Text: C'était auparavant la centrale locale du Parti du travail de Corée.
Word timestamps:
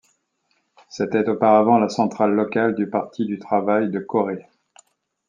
C'était 0.89 1.29
auparavant 1.29 1.77
la 1.77 1.87
centrale 1.87 2.31
locale 2.31 2.73
du 2.73 2.89
Parti 2.89 3.23
du 3.27 3.37
travail 3.37 3.91
de 3.91 3.99
Corée. 3.99 4.47